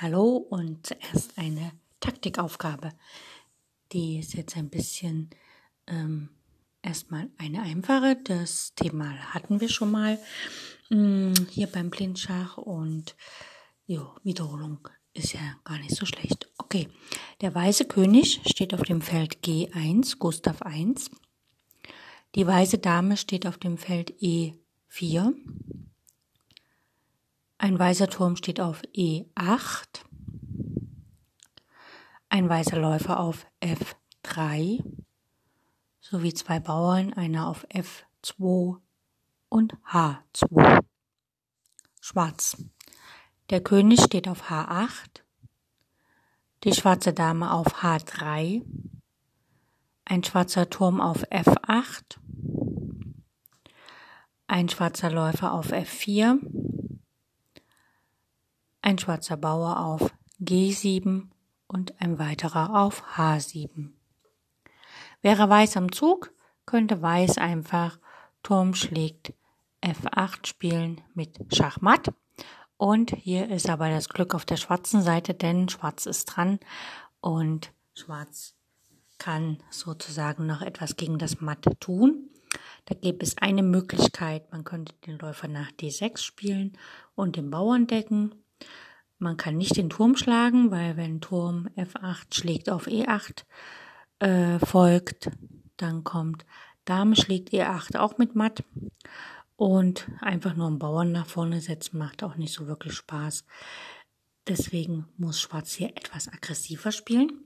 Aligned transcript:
Hallo 0.00 0.36
und 0.36 0.86
zuerst 0.86 1.36
eine 1.36 1.72
Taktikaufgabe. 2.00 2.92
Die 3.92 4.18
ist 4.18 4.34
jetzt 4.34 4.56
ein 4.56 4.68
bisschen 4.68 5.30
ähm, 5.86 6.28
erstmal 6.82 7.30
eine 7.36 7.62
einfache. 7.62 8.16
Das 8.22 8.74
Thema 8.74 9.10
hatten 9.34 9.60
wir 9.60 9.68
schon 9.68 9.90
mal 9.90 10.18
ähm, 10.90 11.34
hier 11.50 11.66
beim 11.66 11.90
Blindschach 11.90 12.58
und 12.58 13.16
jo, 13.86 14.14
Wiederholung 14.22 14.88
ist 15.14 15.32
ja 15.32 15.40
gar 15.64 15.78
nicht 15.78 15.96
so 15.96 16.06
schlecht. 16.06 16.48
Okay, 16.58 16.88
der 17.40 17.54
weiße 17.54 17.86
König 17.86 18.40
steht 18.46 18.74
auf 18.74 18.82
dem 18.82 19.00
Feld 19.00 19.38
G1, 19.44 20.18
Gustav 20.18 20.62
1. 20.62 21.10
Die 22.34 22.46
weiße 22.46 22.78
Dame 22.78 23.16
steht 23.16 23.46
auf 23.46 23.58
dem 23.58 23.78
Feld 23.78 24.12
E4. 24.20 25.34
Ein 27.60 27.76
weißer 27.76 28.08
Turm 28.08 28.36
steht 28.36 28.60
auf 28.60 28.82
E8. 28.94 30.04
Ein 32.28 32.48
weißer 32.48 32.78
Läufer 32.78 33.18
auf 33.18 33.46
F3 33.60 34.84
sowie 36.00 36.32
zwei 36.32 36.60
Bauern, 36.60 37.12
einer 37.14 37.48
auf 37.48 37.66
F2 37.68 38.76
und 39.48 39.76
H2. 39.90 40.84
Schwarz. 42.00 42.64
Der 43.50 43.60
König 43.60 44.02
steht 44.02 44.28
auf 44.28 44.50
H8, 44.50 45.22
die 46.62 46.74
schwarze 46.74 47.12
Dame 47.12 47.52
auf 47.52 47.82
H3, 47.82 48.62
ein 50.04 50.22
schwarzer 50.22 50.70
Turm 50.70 51.00
auf 51.00 51.24
F8, 51.24 52.18
ein 54.46 54.68
schwarzer 54.68 55.10
Läufer 55.10 55.52
auf 55.52 55.72
F4, 55.72 56.38
ein 58.88 58.98
schwarzer 58.98 59.36
Bauer 59.36 59.80
auf 59.80 60.10
G7 60.40 61.26
und 61.66 62.00
ein 62.00 62.18
weiterer 62.18 62.74
auf 62.74 63.04
H7. 63.16 63.90
Wäre 65.20 65.50
Weiß 65.50 65.76
am 65.76 65.92
Zug, 65.92 66.32
könnte 66.64 67.02
Weiß 67.02 67.36
einfach 67.36 67.98
Turm 68.42 68.72
schlägt 68.74 69.34
F8 69.82 70.46
spielen 70.46 71.02
mit 71.12 71.54
Schachmatt. 71.54 72.14
Und 72.78 73.10
hier 73.10 73.50
ist 73.50 73.68
aber 73.68 73.90
das 73.90 74.08
Glück 74.08 74.34
auf 74.34 74.46
der 74.46 74.56
schwarzen 74.56 75.02
Seite, 75.02 75.34
denn 75.34 75.68
Schwarz 75.68 76.06
ist 76.06 76.24
dran 76.24 76.58
und 77.20 77.72
Schwarz 77.92 78.54
kann 79.18 79.58
sozusagen 79.68 80.46
noch 80.46 80.62
etwas 80.62 80.96
gegen 80.96 81.18
das 81.18 81.42
Matt 81.42 81.66
tun. 81.80 82.30
Da 82.86 82.94
gibt 82.94 83.22
es 83.22 83.36
eine 83.36 83.62
Möglichkeit, 83.62 84.50
man 84.50 84.64
könnte 84.64 84.94
den 85.06 85.18
Läufer 85.18 85.48
nach 85.48 85.70
D6 85.72 86.22
spielen 86.22 86.78
und 87.14 87.36
den 87.36 87.50
Bauern 87.50 87.86
decken 87.86 88.34
man 89.18 89.36
kann 89.36 89.56
nicht 89.56 89.76
den 89.76 89.90
Turm 89.90 90.16
schlagen, 90.16 90.70
weil 90.70 90.96
wenn 90.96 91.20
Turm 91.20 91.68
F8 91.76 92.34
schlägt 92.34 92.70
auf 92.70 92.86
E8 92.86 93.44
äh, 94.20 94.58
folgt, 94.64 95.30
dann 95.76 96.04
kommt 96.04 96.44
Dame 96.84 97.16
schlägt 97.16 97.50
E8 97.52 97.98
auch 97.98 98.18
mit 98.18 98.34
Matt. 98.34 98.64
Und 99.56 100.08
einfach 100.20 100.54
nur 100.54 100.68
einen 100.68 100.78
Bauern 100.78 101.10
nach 101.10 101.26
vorne 101.26 101.60
setzen 101.60 101.98
macht 101.98 102.22
auch 102.22 102.36
nicht 102.36 102.52
so 102.54 102.66
wirklich 102.68 102.94
Spaß. 102.94 103.44
Deswegen 104.46 105.06
muss 105.16 105.40
Schwarz 105.40 105.72
hier 105.72 105.88
etwas 105.90 106.28
aggressiver 106.28 106.92
spielen. 106.92 107.44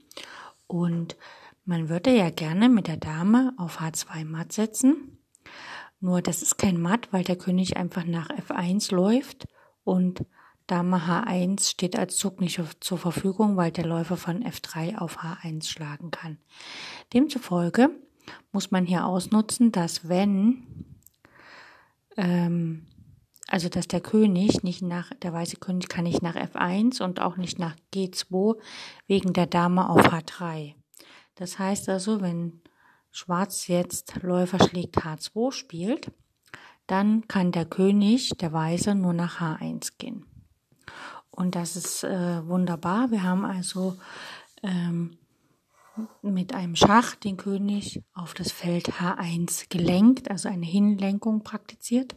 Und 0.66 1.16
man 1.64 1.88
würde 1.88 2.14
ja 2.14 2.30
gerne 2.30 2.69
mit 2.69 2.86
der 2.86 2.98
Dame 2.98 3.54
auf 3.56 3.80
H2 3.80 4.25
Matt 4.25 4.52
setzen. 4.52 5.19
Nur 6.00 6.20
das 6.20 6.42
ist 6.42 6.58
kein 6.58 6.80
Matt, 6.80 7.08
weil 7.12 7.25
der 7.25 7.36
König 7.36 7.76
einfach 7.76 8.04
nach 8.04 8.28
F1 8.28 8.94
läuft 8.94 9.46
und 9.84 10.25
Dame 10.72 11.06
H1 11.06 11.68
steht 11.68 11.98
als 11.98 12.16
Zug 12.16 12.40
nicht 12.40 12.58
zur 12.80 12.96
Verfügung, 12.96 13.58
weil 13.58 13.70
der 13.70 13.84
Läufer 13.84 14.16
von 14.16 14.42
F3 14.42 14.96
auf 14.96 15.18
H1 15.18 15.68
schlagen 15.68 16.10
kann. 16.10 16.38
Demzufolge 17.12 17.90
muss 18.52 18.70
man 18.70 18.86
hier 18.86 19.04
ausnutzen, 19.04 19.70
dass 19.70 20.08
wenn, 20.08 20.86
ähm, 22.16 22.86
also 23.48 23.68
dass 23.68 23.86
der 23.86 24.00
König 24.00 24.62
nicht 24.62 24.80
nach, 24.80 25.12
der 25.20 25.34
weiße 25.34 25.58
König 25.58 25.90
kann 25.90 26.04
nicht 26.04 26.22
nach 26.22 26.36
F1 26.36 27.02
und 27.02 27.20
auch 27.20 27.36
nicht 27.36 27.58
nach 27.58 27.76
G2 27.92 28.56
wegen 29.06 29.34
der 29.34 29.48
Dame 29.48 29.90
auf 29.90 30.10
H3. 30.10 30.72
Das 31.34 31.58
heißt 31.58 31.90
also, 31.90 32.22
wenn 32.22 32.62
Schwarz 33.10 33.66
jetzt 33.66 34.22
Läufer 34.22 34.66
schlägt 34.66 34.96
H2 34.96 35.52
spielt, 35.52 36.10
dann 36.86 37.28
kann 37.28 37.52
der 37.52 37.66
König, 37.66 38.30
der 38.40 38.54
Weiße, 38.54 38.94
nur 38.94 39.12
nach 39.12 39.38
H1 39.38 39.98
gehen. 39.98 40.31
Und 41.32 41.54
das 41.56 41.76
ist 41.76 42.04
äh, 42.04 42.47
wunderbar. 42.47 43.10
Wir 43.10 43.22
haben 43.22 43.44
also 43.44 43.97
ähm, 44.62 45.16
mit 46.22 46.54
einem 46.54 46.76
Schach 46.76 47.15
den 47.16 47.37
König 47.37 48.03
auf 48.15 48.34
das 48.34 48.53
Feld 48.53 48.93
H1 48.93 49.69
gelenkt, 49.69 50.31
also 50.31 50.48
eine 50.48 50.66
Hinlenkung 50.66 51.43
praktiziert. 51.43 52.15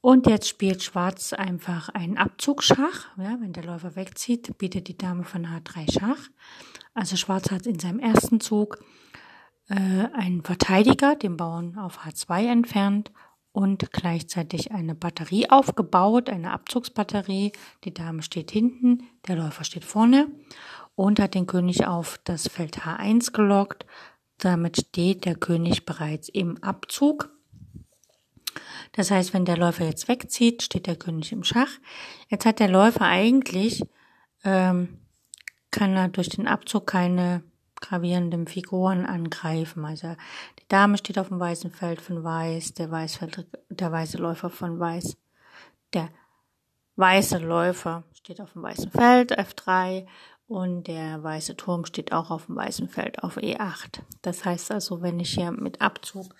Und 0.00 0.26
jetzt 0.26 0.48
spielt 0.48 0.82
Schwarz 0.82 1.32
einfach 1.32 1.88
einen 1.90 2.18
Abzugsschach. 2.18 3.06
Ja, 3.18 3.36
wenn 3.40 3.52
der 3.52 3.64
Läufer 3.64 3.94
wegzieht, 3.94 4.56
bietet 4.56 4.88
die 4.88 4.96
Dame 4.96 5.24
von 5.24 5.46
H3 5.46 5.92
Schach. 5.92 6.28
Also 6.94 7.16
Schwarz 7.16 7.50
hat 7.50 7.66
in 7.66 7.78
seinem 7.78 7.98
ersten 7.98 8.40
Zug 8.40 8.78
äh, 9.68 9.74
einen 9.74 10.42
Verteidiger, 10.42 11.14
den 11.14 11.36
Bauern 11.36 11.76
auf 11.78 12.06
H2 12.06 12.50
entfernt 12.50 13.12
und 13.52 13.92
gleichzeitig 13.92 14.72
eine 14.72 14.94
Batterie 14.94 15.50
aufgebaut, 15.50 16.30
eine 16.30 16.52
Abzugsbatterie. 16.52 17.52
Die 17.84 17.94
Dame 17.94 18.22
steht 18.22 18.50
hinten, 18.50 19.04
der 19.26 19.36
Läufer 19.36 19.64
steht 19.64 19.84
vorne 19.84 20.28
und 20.94 21.20
hat 21.20 21.34
den 21.34 21.46
König 21.46 21.86
auf 21.86 22.18
das 22.24 22.48
Feld 22.48 22.80
H1 22.80 23.32
gelockt. 23.32 23.86
Damit 24.38 24.78
steht 24.78 25.24
der 25.24 25.34
König 25.34 25.84
bereits 25.84 26.28
im 26.28 26.62
Abzug. 26.62 27.30
Das 28.92 29.10
heißt, 29.10 29.34
wenn 29.34 29.44
der 29.44 29.56
Läufer 29.56 29.84
jetzt 29.84 30.08
wegzieht, 30.08 30.62
steht 30.62 30.86
der 30.86 30.96
König 30.96 31.32
im 31.32 31.44
Schach. 31.44 31.70
Jetzt 32.28 32.46
hat 32.46 32.60
der 32.60 32.68
Läufer 32.68 33.02
eigentlich, 33.02 33.84
ähm, 34.44 34.98
kann 35.70 35.96
er 35.96 36.08
durch 36.08 36.28
den 36.28 36.46
Abzug 36.46 36.86
keine 36.86 37.42
gravierenden 37.80 38.46
Figuren 38.46 39.06
angreifen. 39.06 39.84
Also 39.84 40.16
Dame 40.68 40.98
steht 40.98 41.18
auf 41.18 41.28
dem 41.28 41.40
weißen 41.40 41.70
Feld 41.70 42.00
von 42.00 42.22
Weiß, 42.22 42.74
der, 42.74 42.90
Weißfeld, 42.90 43.46
der 43.70 43.90
weiße 43.90 44.18
Läufer 44.18 44.50
von 44.50 44.78
Weiß. 44.78 45.16
Der 45.94 46.10
weiße 46.96 47.38
Läufer 47.38 48.04
steht 48.12 48.40
auf 48.40 48.52
dem 48.52 48.62
weißen 48.62 48.90
Feld, 48.90 49.38
F3, 49.38 50.06
und 50.48 50.86
der 50.88 51.22
weiße 51.22 51.56
Turm 51.56 51.84
steht 51.84 52.12
auch 52.12 52.30
auf 52.30 52.46
dem 52.46 52.56
weißen 52.56 52.88
Feld 52.88 53.22
auf 53.22 53.36
E8. 53.36 54.00
Das 54.22 54.44
heißt 54.46 54.72
also, 54.72 55.02
wenn 55.02 55.20
ich 55.20 55.34
hier 55.34 55.50
mit 55.50 55.82
Abzug 55.82 56.34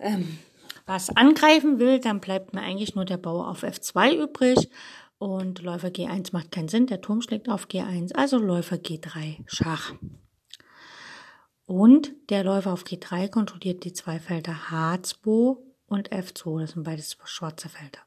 ähm, 0.00 0.38
was 0.84 1.16
angreifen 1.16 1.78
will, 1.78 2.00
dann 2.00 2.20
bleibt 2.20 2.54
mir 2.54 2.62
eigentlich 2.62 2.96
nur 2.96 3.04
der 3.04 3.16
Bauer 3.16 3.48
auf 3.48 3.62
F2 3.62 4.16
übrig. 4.24 4.68
Und 5.18 5.62
Läufer 5.62 5.88
G1 5.88 6.30
macht 6.32 6.52
keinen 6.52 6.68
Sinn, 6.68 6.86
der 6.86 7.00
Turm 7.00 7.22
schlägt 7.22 7.48
auf 7.48 7.66
G1, 7.66 8.14
also 8.14 8.38
Läufer 8.38 8.76
G3 8.76 9.38
Schach. 9.46 9.92
Und 11.68 12.14
der 12.30 12.44
Läufer 12.44 12.72
auf 12.72 12.84
G3 12.84 13.28
kontrolliert 13.28 13.84
die 13.84 13.92
zwei 13.92 14.18
Felder 14.18 14.56
H2 14.70 15.58
und 15.86 16.10
F2, 16.10 16.62
das 16.62 16.70
sind 16.70 16.84
beides 16.84 17.18
schwarze 17.24 17.68
Felder. 17.68 17.98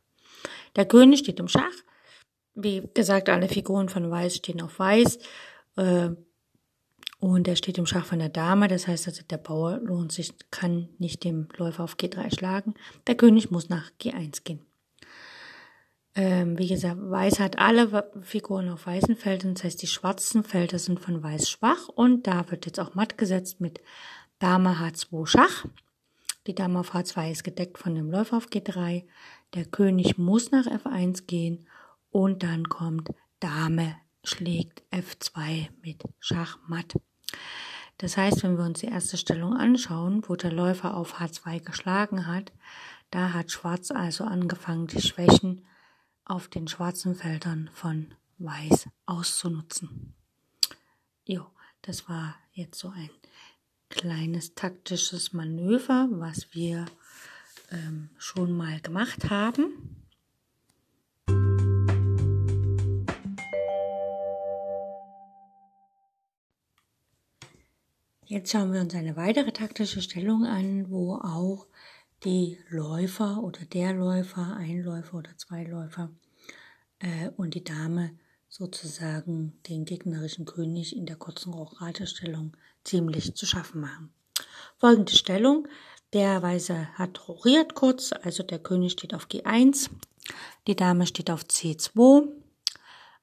Der 0.75 0.87
König 0.87 1.19
steht 1.19 1.39
im 1.39 1.47
Schach. 1.47 1.75
Wie 2.55 2.81
gesagt, 2.95 3.29
alle 3.29 3.47
Figuren 3.47 3.87
von 3.87 4.09
Weiß 4.09 4.37
stehen 4.37 4.61
auf 4.61 4.79
Weiß. 4.79 5.19
Äh, 5.75 6.09
und 7.19 7.47
er 7.47 7.55
steht 7.55 7.77
im 7.77 7.85
Schach 7.85 8.05
von 8.05 8.17
der 8.17 8.29
Dame, 8.29 8.67
das 8.67 8.87
heißt 8.87 9.07
also, 9.07 9.21
der 9.29 9.37
Bauer 9.37 9.77
lohnt 9.77 10.11
sich, 10.11 10.33
kann 10.49 10.89
nicht 10.97 11.23
dem 11.23 11.47
Läufer 11.55 11.83
auf 11.83 11.97
G3 11.97 12.35
schlagen. 12.35 12.73
Der 13.05 13.13
König 13.13 13.51
muss 13.51 13.69
nach 13.69 13.91
G1 14.01 14.43
gehen. 14.43 14.65
Ähm, 16.13 16.57
wie 16.57 16.67
gesagt, 16.67 16.99
Weiß 16.99 17.39
hat 17.39 17.57
alle 17.57 18.09
Figuren 18.21 18.69
auf 18.69 18.85
weißen 18.85 19.15
Feldern, 19.15 19.53
das 19.53 19.63
heißt, 19.63 19.81
die 19.81 19.87
schwarzen 19.87 20.43
Felder 20.43 20.77
sind 20.77 20.99
von 20.99 21.23
Weiß 21.23 21.49
schwach 21.49 21.87
und 21.87 22.27
da 22.27 22.51
wird 22.51 22.65
jetzt 22.65 22.79
auch 22.79 22.95
matt 22.95 23.17
gesetzt 23.17 23.61
mit 23.61 23.79
Dame 24.39 24.75
H2 24.75 25.25
Schach. 25.25 25.65
Die 26.47 26.55
Dame 26.55 26.79
auf 26.79 26.93
H2 26.93 27.31
ist 27.31 27.43
gedeckt 27.43 27.77
von 27.77 27.95
dem 27.95 28.11
Läufer 28.11 28.37
auf 28.37 28.47
G3. 28.47 29.05
Der 29.53 29.65
König 29.65 30.17
muss 30.17 30.51
nach 30.51 30.65
F1 30.65 31.27
gehen 31.27 31.67
und 32.09 32.43
dann 32.43 32.67
kommt 32.67 33.11
Dame 33.39 33.95
schlägt 34.23 34.83
F2 34.91 35.69
mit 35.81 36.03
Schachmatt. 36.19 36.95
Das 37.99 38.17
heißt, 38.17 38.43
wenn 38.43 38.57
wir 38.57 38.65
uns 38.65 38.79
die 38.79 38.87
erste 38.87 39.15
Stellung 39.17 39.55
anschauen, 39.55 40.23
wo 40.27 40.35
der 40.35 40.51
Läufer 40.51 40.97
auf 40.97 41.19
H2 41.19 41.63
geschlagen 41.63 42.27
hat, 42.27 42.51
da 43.11 43.33
hat 43.33 43.51
Schwarz 43.51 43.91
also 43.91 44.23
angefangen, 44.23 44.87
die 44.87 45.01
Schwächen 45.01 45.65
auf 46.25 46.47
den 46.47 46.67
schwarzen 46.67 47.15
Feldern 47.15 47.69
von 47.73 48.13
Weiß 48.37 48.89
auszunutzen. 49.05 50.13
Jo, 51.25 51.45
das 51.81 52.09
war 52.09 52.35
jetzt 52.53 52.79
so 52.79 52.89
ein 52.89 53.09
kleines 53.89 54.55
taktisches 54.55 55.33
Manöver, 55.33 56.07
was 56.11 56.53
wir 56.53 56.85
ähm, 57.71 58.09
schon 58.17 58.51
mal 58.51 58.79
gemacht 58.81 59.29
haben. 59.29 60.01
Jetzt 68.25 68.53
schauen 68.53 68.71
wir 68.71 68.79
uns 68.79 68.95
eine 68.95 69.17
weitere 69.17 69.51
taktische 69.51 70.01
Stellung 70.01 70.45
an, 70.45 70.89
wo 70.89 71.15
auch 71.15 71.67
die 72.23 72.59
Läufer 72.69 73.41
oder 73.43 73.65
der 73.65 73.93
Läufer, 73.93 74.55
ein 74.55 74.83
Läufer 74.83 75.17
oder 75.17 75.37
zwei 75.37 75.63
Läufer 75.63 76.11
äh, 76.99 77.29
und 77.35 77.55
die 77.55 77.63
Dame 77.63 78.11
sozusagen 78.47 79.53
den 79.67 79.85
gegnerischen 79.85 80.45
König 80.45 80.95
in 80.95 81.05
der 81.05 81.15
kurzen 81.15 81.53
Rochratestellung 81.53 82.55
ziemlich 82.83 83.33
zu 83.33 83.45
schaffen 83.45 83.81
machen. 83.81 84.13
Folgende 84.77 85.13
Stellung. 85.13 85.67
Der 86.13 86.41
Weiße 86.41 86.89
hat 86.95 87.27
rochiert 87.29 87.73
kurz, 87.73 88.11
also 88.11 88.43
der 88.43 88.59
König 88.59 88.91
steht 88.91 89.13
auf 89.13 89.27
G1, 89.27 89.89
die 90.67 90.75
Dame 90.75 91.07
steht 91.07 91.31
auf 91.31 91.43
C2, 91.43 92.27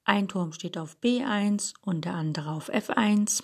ein 0.03 0.27
Turm 0.27 0.53
steht 0.53 0.75
auf 0.77 0.97
B1 1.03 1.75
und 1.81 2.05
der 2.05 2.15
andere 2.15 2.49
auf 2.51 2.71
F1. 2.73 3.43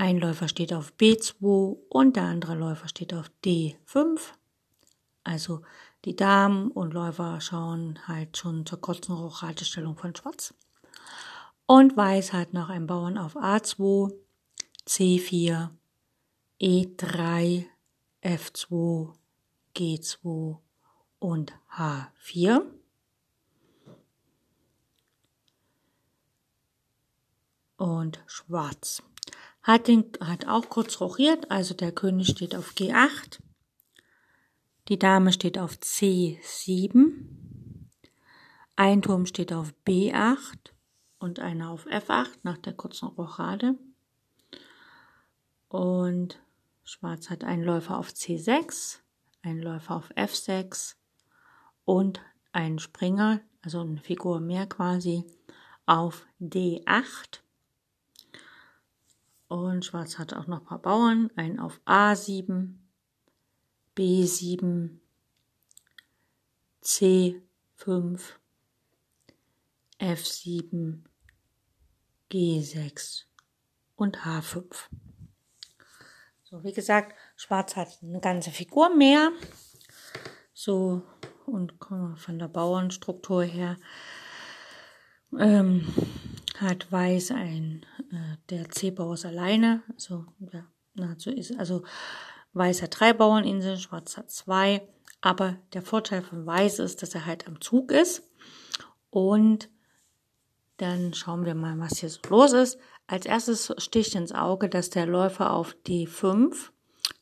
Ein 0.00 0.20
Läufer 0.20 0.46
steht 0.46 0.72
auf 0.72 0.92
B2 0.96 1.76
und 1.88 2.14
der 2.14 2.22
andere 2.22 2.54
Läufer 2.54 2.86
steht 2.86 3.12
auf 3.12 3.32
D5. 3.44 4.20
Also 5.24 5.62
die 6.04 6.14
Damen 6.14 6.70
und 6.70 6.94
Läufer 6.94 7.40
schauen 7.40 7.98
halt 8.06 8.36
schon 8.36 8.64
zur 8.64 8.80
kurzen 8.80 9.18
Hochhaltestellung 9.18 9.96
von 9.96 10.14
Schwarz. 10.14 10.54
Und 11.66 11.96
Weiß 11.96 12.32
hat 12.32 12.52
noch 12.52 12.68
einen 12.68 12.86
Bauern 12.86 13.18
auf 13.18 13.34
A2, 13.34 14.14
C4, 14.86 15.70
E3, 16.60 17.64
F2, 18.22 19.12
G2 19.74 20.58
und 21.18 21.52
H4. 21.76 22.62
Und 27.78 28.22
Schwarz 28.28 29.02
hat, 29.62 29.88
den, 29.88 30.04
hat 30.20 30.46
auch 30.46 30.68
kurz 30.68 31.00
rochiert, 31.00 31.50
also 31.50 31.74
der 31.74 31.92
König 31.92 32.28
steht 32.28 32.54
auf 32.54 32.72
G8, 32.72 33.40
die 34.88 34.98
Dame 34.98 35.32
steht 35.32 35.58
auf 35.58 35.72
C7, 35.72 37.12
ein 38.76 39.02
Turm 39.02 39.26
steht 39.26 39.52
auf 39.52 39.74
B8 39.86 40.70
und 41.18 41.40
einer 41.40 41.70
auf 41.70 41.86
F8 41.86 42.38
nach 42.42 42.58
der 42.58 42.72
kurzen 42.74 43.08
Rochade. 43.08 43.74
Und 45.68 46.40
Schwarz 46.84 47.28
hat 47.28 47.44
einen 47.44 47.64
Läufer 47.64 47.98
auf 47.98 48.10
C6, 48.10 49.00
einen 49.42 49.60
Läufer 49.60 49.96
auf 49.96 50.10
F6 50.12 50.94
und 51.84 52.20
einen 52.52 52.78
Springer, 52.78 53.40
also 53.62 53.80
eine 53.80 53.98
Figur 53.98 54.40
mehr 54.40 54.66
quasi, 54.66 55.24
auf 55.84 56.26
D8. 56.40 57.40
Und 59.48 59.84
Schwarz 59.84 60.18
hat 60.18 60.34
auch 60.34 60.46
noch 60.46 60.60
ein 60.60 60.66
paar 60.66 60.78
Bauern, 60.78 61.30
einen 61.36 61.58
auf 61.58 61.80
A7, 61.86 62.74
B7, 63.96 64.98
C5, 66.84 68.20
F7, 69.98 70.98
G6 72.30 73.24
und 73.96 74.18
H5. 74.18 74.64
So, 76.44 76.62
wie 76.62 76.72
gesagt, 76.72 77.14
Schwarz 77.36 77.74
hat 77.76 77.98
eine 78.02 78.20
ganze 78.20 78.50
Figur 78.50 78.94
mehr. 78.94 79.32
So, 80.52 81.02
und 81.46 81.74
von 82.16 82.38
der 82.38 82.48
Bauernstruktur 82.48 83.44
her 83.44 83.76
ähm, 85.38 85.86
hat 86.60 86.90
Weiß 86.90 87.30
ein, 87.30 87.84
äh, 88.10 88.36
der 88.50 88.70
C-Bauer 88.70 89.14
ist 89.14 89.26
alleine, 89.26 89.82
also 89.92 90.26
ja, 90.52 90.64
nahezu 90.94 91.30
ist, 91.30 91.58
also 91.58 91.84
Weiß 92.52 92.82
hat 92.82 92.98
drei 92.98 93.12
Bauerninseln, 93.12 93.78
Schwarz 93.78 94.16
hat 94.16 94.30
zwei, 94.30 94.86
aber 95.20 95.56
der 95.72 95.82
Vorteil 95.82 96.22
von 96.22 96.46
Weiß 96.46 96.78
ist, 96.78 97.02
dass 97.02 97.14
er 97.14 97.26
halt 97.26 97.46
am 97.46 97.60
Zug 97.60 97.92
ist 97.92 98.22
und 99.10 99.68
dann 100.78 101.12
schauen 101.12 101.44
wir 101.44 101.54
mal, 101.54 101.78
was 101.78 101.98
hier 101.98 102.08
so 102.08 102.20
los 102.28 102.52
ist. 102.52 102.78
Als 103.06 103.26
erstes 103.26 103.74
sticht 103.78 104.14
ins 104.14 104.32
Auge, 104.32 104.68
dass 104.68 104.90
der 104.90 105.06
Läufer 105.06 105.52
auf 105.52 105.76
D5 105.86 106.70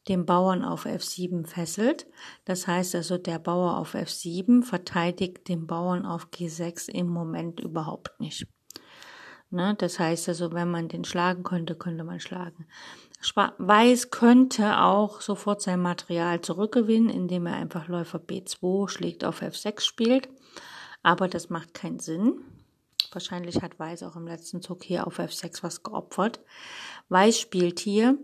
den 0.09 0.27
Bauern 0.27 0.63
auf 0.65 0.85
F7 0.85 1.47
fesselt. 1.47 2.07
Das 2.45 2.67
heißt 2.67 2.95
also, 2.95 3.19
der 3.19 3.39
Bauer 3.39 3.79
auf 3.79 3.95
F7 3.95 4.63
verteidigt 4.63 5.49
den 5.49 5.67
Bauern 5.67 6.05
auf 6.05 6.29
G6 6.29 6.91
im 6.91 7.09
Moment 7.09 7.61
überhaupt 7.61 8.21
nicht. 8.21 8.47
Ne? 9.57 9.75
Das 9.79 9.99
heißt 9.99 10.29
also, 10.29 10.53
wenn 10.53 10.71
man 10.71 10.89
den 10.89 11.05
schlagen 11.05 11.43
könnte, 11.43 11.75
könnte 11.75 12.05
man 12.05 12.21
schlagen. 12.21 12.67
Weiß 13.59 14.11
könnte 14.11 14.81
auch 14.81 15.21
sofort 15.21 15.63
sein 15.63 15.81
Material 15.81 16.43
zurückgewinnen, 16.43 17.09
indem 17.09 17.47
er 17.47 17.55
einfach 17.55 17.89
Läufer 17.89 18.19
B2 18.21 18.89
schlägt 18.89 19.25
auf 19.25 19.43
F6 19.43 19.81
spielt. 19.81 20.29
Aber 21.03 21.27
das 21.27 21.51
macht 21.51 21.75
keinen 21.75 21.99
Sinn. 21.99 22.43
Wahrscheinlich 23.11 23.63
hat 23.63 23.79
Weiß 23.79 24.03
auch 24.03 24.17
im 24.17 24.27
letzten 24.27 24.61
Zug 24.61 24.85
hier 24.85 25.07
auf 25.07 25.19
F6 25.19 25.63
was 25.63 25.83
geopfert. 25.83 26.41
Weiß 27.09 27.41
spielt 27.41 27.81
hier 27.81 28.19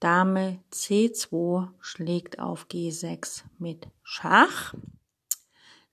Dame 0.00 0.58
C2 0.72 1.68
schlägt 1.80 2.38
auf 2.38 2.66
G6 2.66 3.44
mit 3.58 3.86
Schach. 4.02 4.74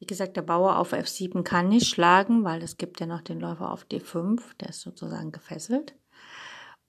Wie 0.02 0.08
gesagt, 0.08 0.36
der 0.36 0.42
Bauer 0.42 0.78
auf 0.78 0.94
F7 0.94 1.44
kann 1.44 1.70
nicht 1.70 1.88
schlagen, 1.88 2.44
weil 2.44 2.64
es 2.64 2.78
gibt 2.78 3.00
ja 3.00 3.06
noch 3.06 3.22
den 3.22 3.40
Läufer 3.40 3.72
auf 3.72 3.86
D5, 3.86 4.42
der 4.60 4.70
ist 4.70 4.82
sozusagen 4.82 5.32
gefesselt. 5.32 5.94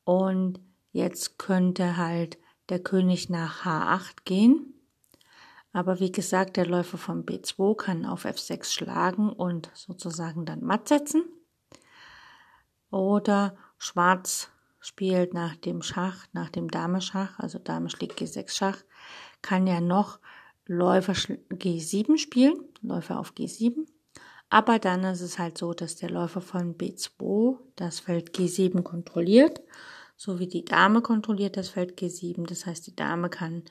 Und 0.04 0.60
jetzt 0.92 1.38
könnte 1.38 1.98
halt 1.98 2.38
der 2.70 2.78
König 2.78 3.28
nach 3.28 3.66
H8 3.66 4.24
gehen. 4.24 4.72
Aber 5.74 6.00
wie 6.00 6.10
gesagt, 6.10 6.56
der 6.56 6.64
Läufer 6.64 6.96
von 6.96 7.26
B2 7.26 7.76
kann 7.76 8.06
auf 8.06 8.24
F6 8.24 8.72
schlagen 8.72 9.30
und 9.30 9.70
sozusagen 9.74 10.46
dann 10.46 10.64
matt 10.64 10.88
setzen. 10.88 11.22
Oder 12.90 13.58
Schwarz 13.76 14.48
spielt 14.80 15.34
nach 15.34 15.54
dem 15.56 15.82
Schach, 15.82 16.24
nach 16.32 16.48
dem 16.48 16.70
Dame-Schach, 16.70 17.38
also 17.38 17.58
Dame 17.58 17.90
schlägt 17.90 18.18
G6 18.18 18.56
Schach, 18.56 18.78
kann 19.42 19.66
ja 19.66 19.82
noch 19.82 20.18
Läufer 20.66 21.12
G7 21.12 22.18
spielen, 22.18 22.56
Läufer 22.82 23.18
auf 23.18 23.32
G7. 23.32 23.86
Aber 24.48 24.78
dann 24.78 25.02
ist 25.04 25.22
es 25.22 25.38
halt 25.38 25.56
so, 25.56 25.72
dass 25.72 25.96
der 25.96 26.10
Läufer 26.10 26.40
von 26.40 26.76
B2 26.76 27.56
das 27.76 28.00
Feld 28.00 28.36
G7 28.36 28.82
kontrolliert, 28.82 29.60
so 30.16 30.38
wie 30.38 30.46
die 30.46 30.64
Dame 30.64 31.00
kontrolliert 31.00 31.56
das 31.56 31.70
Feld 31.70 31.98
G7. 31.98 32.46
Das 32.46 32.66
heißt, 32.66 32.86
die 32.86 32.94
Dame 32.94 33.30
kann 33.30 33.62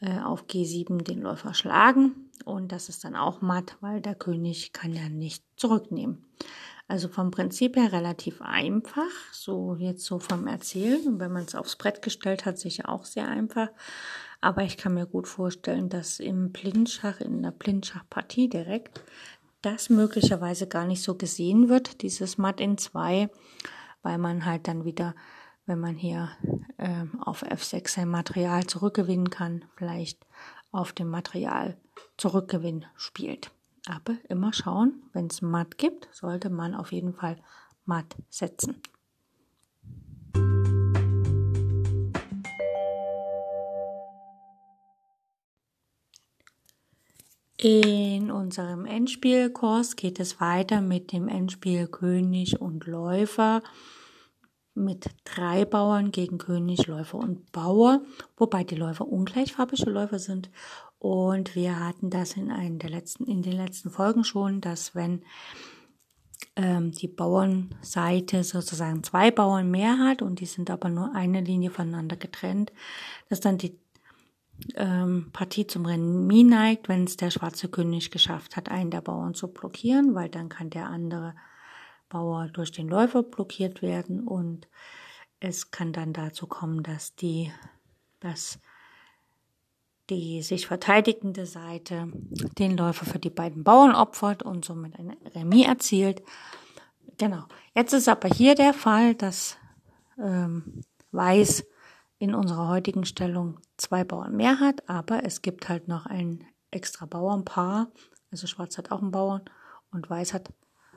äh, 0.00 0.20
auf 0.20 0.46
G7 0.46 1.02
den 1.02 1.20
Läufer 1.20 1.54
schlagen 1.54 2.30
und 2.44 2.72
das 2.72 2.88
ist 2.88 3.04
dann 3.04 3.14
auch 3.14 3.40
matt, 3.40 3.76
weil 3.80 4.00
der 4.00 4.14
König 4.14 4.72
kann 4.72 4.94
ja 4.94 5.08
nicht 5.08 5.44
zurücknehmen. 5.56 6.24
Also 6.86 7.08
vom 7.08 7.30
Prinzip 7.30 7.76
her 7.76 7.92
relativ 7.92 8.40
einfach, 8.40 9.10
so 9.30 9.76
jetzt 9.78 10.06
so 10.06 10.18
vom 10.18 10.46
Erzählen. 10.46 11.06
Und 11.06 11.20
wenn 11.20 11.32
man 11.32 11.44
es 11.44 11.54
aufs 11.54 11.76
Brett 11.76 12.00
gestellt 12.00 12.46
hat, 12.46 12.58
sicher 12.58 12.88
auch 12.88 13.04
sehr 13.04 13.28
einfach. 13.28 13.68
Aber 14.40 14.62
ich 14.62 14.76
kann 14.76 14.94
mir 14.94 15.06
gut 15.06 15.26
vorstellen, 15.26 15.88
dass 15.88 16.20
im 16.20 16.52
Blindschach, 16.52 17.20
in 17.20 17.42
der 17.42 17.50
Blindschachpartie 17.50 18.48
direkt, 18.48 19.02
das 19.62 19.90
möglicherweise 19.90 20.68
gar 20.68 20.86
nicht 20.86 21.02
so 21.02 21.16
gesehen 21.16 21.68
wird, 21.68 22.02
dieses 22.02 22.38
Matt 22.38 22.60
in 22.60 22.78
2, 22.78 23.28
weil 24.02 24.18
man 24.18 24.44
halt 24.44 24.68
dann 24.68 24.84
wieder, 24.84 25.14
wenn 25.66 25.80
man 25.80 25.96
hier 25.96 26.30
äh, 26.76 27.04
auf 27.20 27.42
F6 27.42 27.88
sein 27.88 28.08
Material 28.08 28.66
zurückgewinnen 28.66 29.30
kann, 29.30 29.64
vielleicht 29.76 30.24
auf 30.70 30.92
dem 30.92 31.08
Material 31.08 31.76
Zurückgewinn 32.16 32.84
spielt. 32.96 33.50
Aber 33.88 34.16
immer 34.28 34.52
schauen, 34.52 35.02
wenn 35.12 35.26
es 35.26 35.42
Matt 35.42 35.78
gibt, 35.78 36.08
sollte 36.12 36.50
man 36.50 36.74
auf 36.74 36.92
jeden 36.92 37.14
Fall 37.14 37.36
Matt 37.84 38.16
setzen. 38.28 38.82
In 47.60 48.30
unserem 48.30 48.86
Endspielkurs 48.86 49.96
geht 49.96 50.20
es 50.20 50.40
weiter 50.40 50.80
mit 50.80 51.10
dem 51.10 51.26
Endspiel 51.26 51.88
König 51.88 52.60
und 52.60 52.86
Läufer 52.86 53.62
mit 54.74 55.10
drei 55.24 55.64
Bauern 55.64 56.12
gegen 56.12 56.38
König, 56.38 56.86
Läufer 56.86 57.18
und 57.18 57.50
Bauer, 57.50 58.02
wobei 58.36 58.62
die 58.62 58.76
Läufer 58.76 59.08
ungleichfarbige 59.08 59.90
Läufer 59.90 60.20
sind. 60.20 60.50
Und 61.00 61.56
wir 61.56 61.80
hatten 61.80 62.10
das 62.10 62.36
in 62.36 62.52
einen 62.52 62.78
der 62.78 62.90
letzten, 62.90 63.24
in 63.24 63.42
den 63.42 63.54
letzten 63.54 63.90
Folgen 63.90 64.22
schon, 64.22 64.60
dass 64.60 64.94
wenn 64.94 65.22
ähm, 66.54 66.92
die 66.92 67.08
Bauernseite 67.08 68.44
sozusagen 68.44 69.02
zwei 69.02 69.32
Bauern 69.32 69.68
mehr 69.68 69.98
hat 69.98 70.22
und 70.22 70.38
die 70.38 70.46
sind 70.46 70.70
aber 70.70 70.90
nur 70.90 71.12
eine 71.12 71.40
Linie 71.40 71.70
voneinander 71.70 72.16
getrennt, 72.16 72.72
dass 73.28 73.40
dann 73.40 73.58
die 73.58 73.80
ähm, 74.74 75.30
Partie 75.32 75.66
zum 75.66 75.86
Remis 75.86 76.44
neigt, 76.44 76.88
wenn 76.88 77.04
es 77.04 77.16
der 77.16 77.30
schwarze 77.30 77.68
König 77.68 78.10
geschafft 78.10 78.56
hat, 78.56 78.68
einen 78.68 78.90
der 78.90 79.00
Bauern 79.00 79.34
zu 79.34 79.48
blockieren, 79.48 80.14
weil 80.14 80.28
dann 80.28 80.48
kann 80.48 80.70
der 80.70 80.86
andere 80.86 81.34
Bauer 82.08 82.48
durch 82.48 82.72
den 82.72 82.88
Läufer 82.88 83.22
blockiert 83.22 83.82
werden 83.82 84.26
und 84.26 84.68
es 85.40 85.70
kann 85.70 85.92
dann 85.92 86.12
dazu 86.12 86.46
kommen, 86.46 86.82
dass 86.82 87.14
die, 87.14 87.52
dass 88.20 88.58
die 90.10 90.42
sich 90.42 90.66
verteidigende 90.66 91.46
Seite 91.46 92.10
den 92.58 92.76
Läufer 92.76 93.04
für 93.04 93.18
die 93.18 93.30
beiden 93.30 93.62
Bauern 93.62 93.94
opfert 93.94 94.42
und 94.42 94.64
somit 94.64 94.98
ein 94.98 95.16
Remis 95.34 95.66
erzielt. 95.66 96.22
Genau. 97.18 97.44
Jetzt 97.74 97.92
ist 97.92 98.08
aber 98.08 98.28
hier 98.28 98.54
der 98.54 98.72
Fall, 98.72 99.14
dass 99.14 99.58
ähm, 100.18 100.82
Weiß 101.12 101.66
in 102.18 102.34
unserer 102.34 102.68
heutigen 102.68 103.04
Stellung 103.04 103.60
zwei 103.78 104.04
Bauern 104.04 104.36
mehr 104.36 104.60
hat, 104.60 104.88
aber 104.88 105.24
es 105.24 105.40
gibt 105.40 105.68
halt 105.68 105.88
noch 105.88 106.06
ein 106.06 106.44
extra 106.70 107.06
Bauernpaar. 107.06 107.88
Also 108.30 108.46
Schwarz 108.46 108.76
hat 108.76 108.90
auch 108.90 109.00
einen 109.00 109.10
Bauern 109.10 109.42
und 109.90 110.10
Weiß 110.10 110.34
hat 110.34 110.52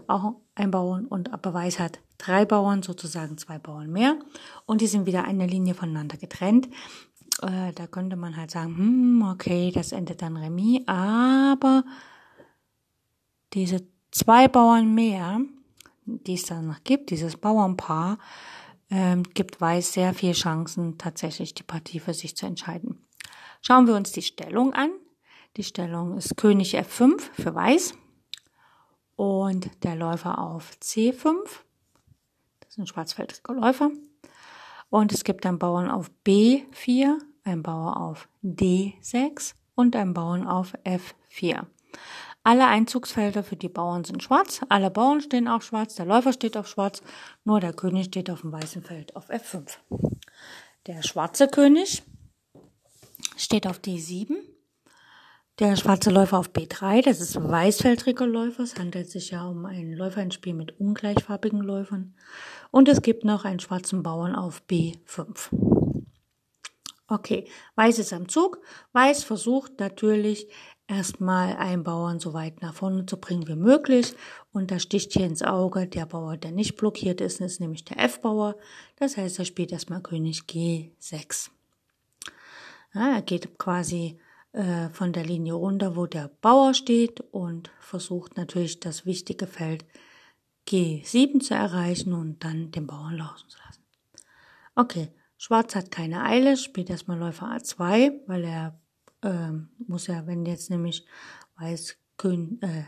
auch 0.07 0.35
einen 0.55 0.71
Bauern 0.71 1.05
und 1.05 1.31
aber 1.31 1.53
Weiß 1.53 1.79
hat 1.79 1.99
drei 2.17 2.45
Bauern, 2.45 2.83
sozusagen 2.83 3.37
zwei 3.37 3.57
Bauern 3.57 3.91
mehr. 3.91 4.19
Und 4.65 4.81
die 4.81 4.87
sind 4.87 5.05
wieder 5.05 5.23
eine 5.23 5.47
Linie 5.47 5.73
voneinander 5.73 6.17
getrennt. 6.17 6.67
Äh, 7.41 7.71
da 7.73 7.87
könnte 7.87 8.15
man 8.15 8.35
halt 8.35 8.51
sagen, 8.51 8.77
hm, 8.77 9.29
okay, 9.31 9.71
das 9.71 9.91
endet 9.91 10.21
dann 10.21 10.37
Remis, 10.37 10.81
aber 10.87 11.83
diese 13.53 13.87
zwei 14.11 14.47
Bauern 14.47 14.93
mehr, 14.93 15.41
die 16.05 16.33
es 16.33 16.45
dann 16.45 16.67
noch 16.67 16.83
gibt, 16.83 17.09
dieses 17.09 17.37
Bauernpaar, 17.37 18.17
ähm, 18.91 19.23
gibt 19.33 19.61
Weiß 19.61 19.93
sehr 19.93 20.13
viel 20.13 20.33
Chancen, 20.33 20.97
tatsächlich 20.97 21.55
die 21.55 21.63
Partie 21.63 21.99
für 21.99 22.13
sich 22.13 22.35
zu 22.35 22.45
entscheiden. 22.45 23.03
Schauen 23.61 23.87
wir 23.87 23.95
uns 23.95 24.11
die 24.11 24.21
Stellung 24.21 24.73
an. 24.73 24.91
Die 25.57 25.63
Stellung 25.63 26.17
ist 26.17 26.37
König 26.37 26.77
F5 26.77 27.19
für 27.33 27.55
Weiß 27.55 27.93
und 29.15 29.69
der 29.83 29.95
Läufer 29.95 30.39
auf 30.39 30.71
C5. 30.81 31.35
Das 32.59 32.69
ist 32.69 32.77
ein 32.77 32.87
schwarzfeldriger 32.87 33.53
Läufer. 33.53 33.91
Und 34.89 35.13
es 35.13 35.23
gibt 35.23 35.45
einen 35.45 35.59
Bauern 35.59 35.89
auf 35.89 36.11
B4, 36.25 37.17
einen 37.43 37.63
Bauer 37.63 37.97
auf 37.97 38.27
D6 38.43 39.53
und 39.75 39.95
einen 39.95 40.13
Bauern 40.13 40.47
auf 40.47 40.73
F4. 40.83 41.65
Alle 42.43 42.65
Einzugsfelder 42.67 43.43
für 43.43 43.55
die 43.55 43.69
Bauern 43.69 44.03
sind 44.03 44.23
schwarz, 44.23 44.61
alle 44.69 44.89
Bauern 44.89 45.21
stehen 45.21 45.47
auf 45.47 45.63
schwarz, 45.63 45.93
der 45.95 46.07
Läufer 46.07 46.33
steht 46.33 46.57
auf 46.57 46.67
schwarz, 46.67 47.03
nur 47.43 47.59
der 47.59 47.73
König 47.73 48.05
steht 48.05 48.31
auf 48.31 48.41
dem 48.41 48.51
weißen 48.51 48.81
Feld 48.81 49.15
auf 49.15 49.29
F5. 49.29 49.77
Der 50.87 51.03
schwarze 51.03 51.47
König 51.47 52.01
steht 53.37 53.67
auf 53.67 53.79
D7, 53.79 54.37
der 55.59 55.75
schwarze 55.75 56.09
Läufer 56.09 56.39
auf 56.39 56.49
B3, 56.49 57.03
das 57.03 57.21
ist 57.21 57.35
weißfeldriger 57.35 58.25
Läufer, 58.25 58.63
es 58.63 58.75
handelt 58.75 59.11
sich 59.11 59.29
ja 59.29 59.45
um 59.47 59.67
ein 59.67 59.93
Läuferspiel 59.93 60.55
mit 60.55 60.79
ungleichfarbigen 60.79 61.61
Läufern. 61.61 62.15
Und 62.71 62.89
es 62.89 63.03
gibt 63.03 63.23
noch 63.23 63.45
einen 63.45 63.59
schwarzen 63.59 64.01
Bauern 64.01 64.33
auf 64.33 64.63
B5. 64.67 65.49
Okay, 67.11 67.45
Weiß 67.75 67.99
ist 67.99 68.13
am 68.13 68.29
Zug. 68.29 68.61
Weiß 68.93 69.25
versucht 69.25 69.81
natürlich 69.81 70.47
erstmal 70.87 71.55
einen 71.57 71.83
Bauern 71.83 72.19
so 72.19 72.33
weit 72.33 72.61
nach 72.61 72.73
vorne 72.73 73.05
zu 73.05 73.17
bringen 73.17 73.47
wie 73.47 73.55
möglich. 73.55 74.13
Und 74.51 74.71
da 74.71 74.79
sticht 74.79 75.13
hier 75.13 75.25
ins 75.25 75.41
Auge 75.41 75.87
der 75.87 76.05
Bauer, 76.05 76.37
der 76.37 76.51
nicht 76.51 76.75
blockiert 76.75 77.21
ist, 77.21 77.41
ist 77.41 77.59
nämlich 77.59 77.85
der 77.85 77.99
F-Bauer. 77.99 78.55
Das 78.97 79.17
heißt, 79.17 79.39
er 79.39 79.45
spielt 79.45 79.71
erstmal 79.71 80.01
König 80.01 80.43
G6. 80.49 81.49
Ja, 82.93 83.15
er 83.15 83.21
geht 83.21 83.57
quasi 83.57 84.19
äh, 84.53 84.89
von 84.89 85.13
der 85.13 85.23
Linie 85.23 85.53
runter, 85.53 85.95
wo 85.95 86.07
der 86.07 86.29
Bauer 86.41 86.73
steht 86.73 87.21
und 87.31 87.71
versucht 87.79 88.35
natürlich 88.35 88.81
das 88.81 89.05
wichtige 89.05 89.47
Feld 89.47 89.85
G7 90.67 91.39
zu 91.39 91.53
erreichen 91.53 92.13
und 92.13 92.43
dann 92.43 92.71
den 92.71 92.87
Bauern 92.87 93.17
laufen 93.17 93.47
zu 93.47 93.57
lassen. 93.65 93.83
Okay, 94.75 95.09
Schwarz 95.37 95.75
hat 95.75 95.89
keine 95.89 96.23
Eile, 96.23 96.57
spielt 96.57 96.89
erstmal 96.89 97.17
Läufer 97.17 97.47
A2, 97.47 98.11
weil 98.27 98.43
er 98.43 98.80
ähm, 99.23 99.69
muss 99.77 100.07
ja, 100.07 100.25
wenn 100.27 100.45
jetzt 100.45 100.69
nämlich 100.69 101.05
Weiß 101.57 101.97
König, 102.17 102.61
äh, 102.63 102.83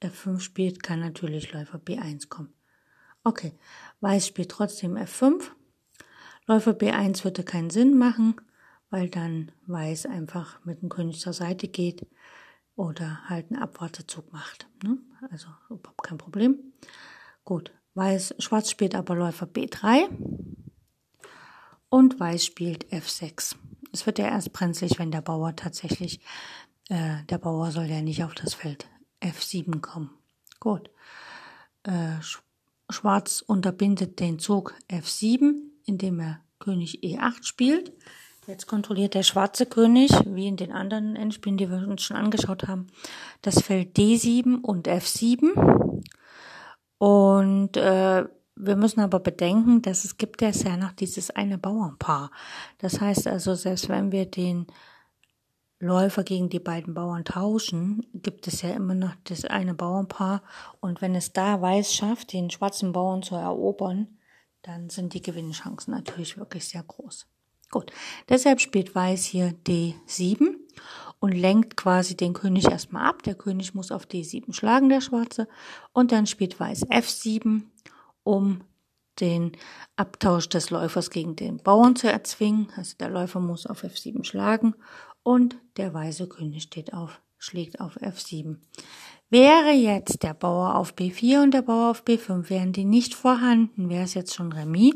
F5 0.00 0.40
spielt, 0.40 0.82
kann 0.82 1.00
natürlich 1.00 1.52
Läufer 1.52 1.78
B1 1.78 2.28
kommen. 2.28 2.52
Okay, 3.24 3.52
Weiß 4.00 4.26
spielt 4.26 4.50
trotzdem 4.50 4.96
F5. 4.96 5.50
Läufer 6.46 6.72
B1 6.72 7.22
würde 7.24 7.44
keinen 7.44 7.70
Sinn 7.70 7.96
machen, 7.96 8.40
weil 8.90 9.08
dann 9.08 9.52
Weiß 9.66 10.06
einfach 10.06 10.64
mit 10.64 10.82
dem 10.82 10.88
König 10.88 11.20
zur 11.20 11.32
Seite 11.32 11.68
geht 11.68 12.06
oder 12.74 13.28
halt 13.28 13.50
einen 13.50 13.62
Abwartezug 13.62 14.32
macht. 14.32 14.66
Ne? 14.82 14.98
Also 15.30 15.48
überhaupt 15.70 16.02
kein 16.02 16.18
Problem. 16.18 16.58
Gut, 17.44 17.72
Weiß, 17.94 18.34
Schwarz 18.38 18.70
spielt 18.70 18.94
aber 18.94 19.14
Läufer 19.14 19.46
B3 19.46 20.08
und 21.88 22.18
Weiß 22.18 22.44
spielt 22.44 22.86
F6. 22.86 23.54
Es 23.92 24.06
wird 24.06 24.18
ja 24.18 24.26
erst 24.26 24.52
brenzlig, 24.52 24.98
wenn 24.98 25.10
der 25.10 25.20
Bauer 25.20 25.54
tatsächlich, 25.54 26.20
äh, 26.88 27.24
der 27.28 27.38
Bauer 27.38 27.70
soll 27.70 27.86
ja 27.86 28.00
nicht 28.00 28.24
auf 28.24 28.34
das 28.34 28.54
Feld 28.54 28.88
F7 29.20 29.80
kommen. 29.80 30.10
Gut. 30.60 30.90
Äh, 31.84 32.16
Schwarz 32.90 33.42
unterbindet 33.46 34.20
den 34.20 34.38
Zug 34.38 34.74
F7, 34.88 35.54
indem 35.84 36.20
er 36.20 36.40
König 36.58 37.02
E8 37.02 37.44
spielt. 37.44 37.92
Jetzt 38.46 38.66
kontrolliert 38.66 39.14
der 39.14 39.22
schwarze 39.22 39.66
König, 39.66 40.10
wie 40.26 40.48
in 40.48 40.56
den 40.56 40.72
anderen 40.72 41.14
Endspielen, 41.14 41.56
die 41.56 41.70
wir 41.70 41.86
uns 41.86 42.02
schon 42.02 42.16
angeschaut 42.16 42.66
haben, 42.66 42.88
das 43.40 43.62
Feld 43.62 43.96
D7 43.96 44.60
und 44.60 44.88
F7. 44.88 46.02
Und 46.98 47.76
äh, 47.76 48.24
wir 48.66 48.76
müssen 48.76 49.00
aber 49.00 49.20
bedenken, 49.20 49.82
dass 49.82 50.04
es 50.04 50.16
gibt 50.16 50.42
ja 50.42 50.50
ja 50.50 50.76
noch 50.76 50.92
dieses 50.92 51.30
eine 51.30 51.58
Bauernpaar. 51.58 52.30
Das 52.78 53.00
heißt 53.00 53.26
also, 53.26 53.54
selbst 53.54 53.88
wenn 53.88 54.12
wir 54.12 54.26
den 54.26 54.66
Läufer 55.78 56.22
gegen 56.22 56.48
die 56.48 56.60
beiden 56.60 56.94
Bauern 56.94 57.24
tauschen, 57.24 58.06
gibt 58.14 58.46
es 58.46 58.62
ja 58.62 58.70
immer 58.70 58.94
noch 58.94 59.14
das 59.24 59.44
eine 59.44 59.74
Bauernpaar. 59.74 60.42
Und 60.80 61.02
wenn 61.02 61.16
es 61.16 61.32
da 61.32 61.60
Weiß 61.60 61.92
schafft, 61.92 62.32
den 62.32 62.50
schwarzen 62.50 62.92
Bauern 62.92 63.22
zu 63.22 63.34
erobern, 63.34 64.18
dann 64.62 64.90
sind 64.90 65.12
die 65.12 65.22
Gewinnchancen 65.22 65.92
natürlich 65.92 66.38
wirklich 66.38 66.68
sehr 66.68 66.84
groß. 66.84 67.26
Gut, 67.72 67.90
deshalb 68.28 68.60
spielt 68.60 68.94
Weiß 68.94 69.24
hier 69.24 69.54
D7 69.66 70.54
und 71.18 71.32
lenkt 71.32 71.76
quasi 71.76 72.16
den 72.16 72.34
König 72.34 72.70
erstmal 72.70 73.08
ab. 73.08 73.22
Der 73.24 73.34
König 73.34 73.74
muss 73.74 73.90
auf 73.90 74.04
D7 74.04 74.52
schlagen, 74.52 74.88
der 74.88 75.00
Schwarze. 75.00 75.48
Und 75.92 76.12
dann 76.12 76.26
spielt 76.26 76.60
Weiß 76.60 76.86
F7 76.86 77.62
um 78.24 78.62
den 79.20 79.52
Abtausch 79.96 80.48
des 80.48 80.70
Läufers 80.70 81.10
gegen 81.10 81.36
den 81.36 81.58
Bauern 81.58 81.96
zu 81.96 82.10
erzwingen. 82.10 82.68
Also 82.76 82.96
der 82.98 83.10
Läufer 83.10 83.40
muss 83.40 83.66
auf 83.66 83.84
F7 83.84 84.24
schlagen 84.24 84.74
und 85.22 85.56
der 85.76 85.92
weiße 85.92 86.28
König 86.28 86.64
steht 86.64 86.94
auf, 86.94 87.20
schlägt 87.38 87.80
auf 87.80 87.96
F7. 87.98 88.56
Wäre 89.30 89.70
jetzt 89.70 90.22
der 90.22 90.34
Bauer 90.34 90.74
auf 90.74 90.94
B4 90.94 91.42
und 91.42 91.54
der 91.54 91.62
Bauer 91.62 91.90
auf 91.90 92.04
B5, 92.04 92.50
wären 92.50 92.72
die 92.72 92.84
nicht 92.84 93.14
vorhanden, 93.14 93.88
wäre 93.88 94.04
es 94.04 94.14
jetzt 94.14 94.34
schon 94.34 94.52
Remis, 94.52 94.94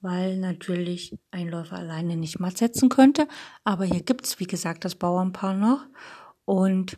weil 0.00 0.38
natürlich 0.38 1.14
ein 1.30 1.48
Läufer 1.48 1.76
alleine 1.76 2.16
nicht 2.16 2.40
matt 2.40 2.56
setzen 2.56 2.88
könnte. 2.88 3.28
Aber 3.64 3.84
hier 3.84 4.02
gibt's 4.02 4.40
wie 4.40 4.46
gesagt, 4.46 4.84
das 4.84 4.94
Bauernpaar 4.94 5.54
noch. 5.54 5.84
Und 6.44 6.96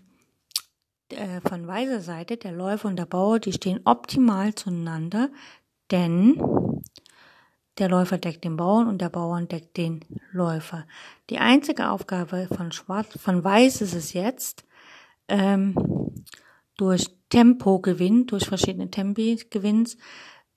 äh, 1.11 1.41
von 1.41 1.67
weißer 1.67 2.01
Seite, 2.01 2.37
der 2.37 2.53
Läufer 2.53 2.89
und 2.89 2.97
der 2.97 3.07
Bauer, 3.07 3.39
die 3.39 3.53
stehen 3.53 3.81
optimal 3.85 4.55
zueinander 4.55 5.31
denn 5.90 6.40
der 7.78 7.88
Läufer 7.88 8.18
deckt 8.18 8.45
den 8.45 8.57
Bauern 8.57 8.88
und 8.88 9.00
der 9.00 9.09
Bauern 9.09 9.49
deckt 9.49 9.76
den 9.76 10.00
Läufer. 10.33 10.87
Die 11.30 11.38
einzige 11.38 11.90
Aufgabe 11.90 12.49
von 12.52 12.73
Schwarz, 12.73 13.18
von 13.18 13.45
Weiß 13.45 13.80
ist 13.80 13.95
es 13.95 14.12
jetzt, 14.12 14.64
ähm, 15.28 15.75
durch 16.76 17.09
Tempogewinn, 17.28 18.26
durch 18.26 18.47
verschiedene 18.47 18.90
Tempi-Gewinns, 18.90 19.97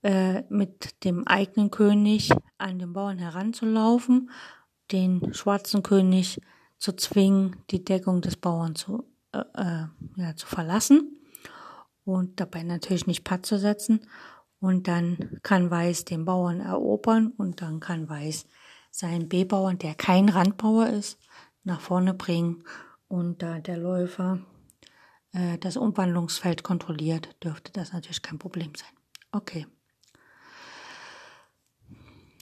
äh, 0.03 0.41
mit 0.49 1.03
dem 1.03 1.27
eigenen 1.27 1.69
König 1.69 2.31
an 2.57 2.79
den 2.79 2.93
Bauern 2.93 3.19
heranzulaufen, 3.19 4.31
den 4.91 5.33
schwarzen 5.33 5.83
König 5.83 6.41
zu 6.77 6.93
zwingen, 6.93 7.57
die 7.69 7.85
Deckung 7.85 8.21
des 8.21 8.35
Bauern 8.35 8.75
zu 8.75 9.05
äh, 9.33 9.39
äh, 9.53 9.85
ja, 10.17 10.35
zu 10.35 10.45
verlassen 10.45 11.17
und 12.03 12.39
dabei 12.39 12.63
natürlich 12.63 13.07
nicht 13.07 13.23
Patt 13.23 13.45
zu 13.45 13.57
setzen. 13.57 14.01
Und 14.61 14.87
dann 14.87 15.39
kann 15.43 15.69
Weiß 15.69 16.05
den 16.05 16.23
Bauern 16.23 16.61
erobern 16.61 17.33
und 17.35 17.61
dann 17.61 17.81
kann 17.81 18.07
Weiß 18.07 18.45
seinen 18.91 19.27
B-Bauern, 19.27 19.79
der 19.79 19.95
kein 19.95 20.29
Randbauer 20.29 20.87
ist, 20.87 21.19
nach 21.63 21.81
vorne 21.81 22.13
bringen. 22.13 22.63
Und 23.07 23.41
da 23.41 23.59
der 23.59 23.77
Läufer 23.77 24.39
äh, 25.33 25.57
das 25.57 25.75
Umwandlungsfeld 25.75 26.63
kontrolliert, 26.63 27.35
dürfte 27.43 27.71
das 27.73 27.91
natürlich 27.91 28.21
kein 28.21 28.39
Problem 28.39 28.71
sein. 28.75 28.91
Okay. 29.31 29.65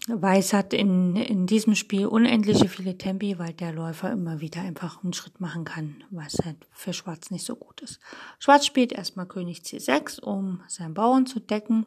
Weiß 0.09 0.53
hat 0.53 0.73
in, 0.73 1.15
in 1.15 1.45
diesem 1.45 1.75
Spiel 1.75 2.07
unendliche 2.07 2.67
viele 2.67 2.97
Tempi, 2.97 3.37
weil 3.37 3.53
der 3.53 3.71
Läufer 3.73 4.11
immer 4.11 4.41
wieder 4.41 4.61
einfach 4.61 5.03
einen 5.03 5.13
Schritt 5.13 5.39
machen 5.39 5.65
kann, 5.65 6.03
was 6.09 6.37
halt 6.43 6.57
für 6.71 6.93
Schwarz 6.93 7.31
nicht 7.31 7.45
so 7.45 7.55
gut 7.55 7.81
ist. 7.81 7.99
Schwarz 8.39 8.65
spielt 8.65 8.91
erstmal 8.91 9.27
König 9.27 9.59
C6, 9.59 10.19
um 10.19 10.61
seinen 10.67 10.93
Bauern 10.93 11.25
zu 11.25 11.39
decken. 11.39 11.85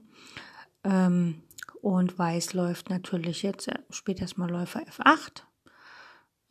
Ähm, 0.85 1.43
und 1.81 2.19
Weiß 2.19 2.52
läuft 2.52 2.91
natürlich 2.91 3.43
jetzt, 3.43 3.69
spielt 3.91 4.21
erstmal 4.21 4.50
Läufer 4.50 4.83
F8, 4.83 5.43